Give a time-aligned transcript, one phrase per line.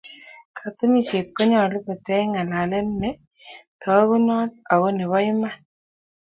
[0.57, 3.09] Katunisyet konyolu koteech ng'alalet ne
[3.81, 5.57] togunot ako nebo iman.